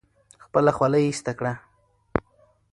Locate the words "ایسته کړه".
1.07-1.53